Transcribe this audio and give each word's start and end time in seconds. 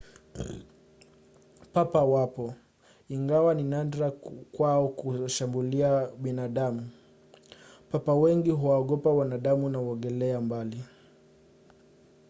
papa 1.73 2.03
wapo 2.03 2.55
ingawa 3.09 3.53
ni 3.53 3.63
nadra 3.63 4.11
kwao 4.51 4.87
kuwashambulia 4.89 6.07
binadamu. 6.07 6.89
papa 7.91 8.13
wengi 8.15 8.51
huwaogopa 8.51 9.09
wanadamu 9.09 9.69
na 9.69 9.77
huogelea 9.79 10.41
mbali 10.41 10.83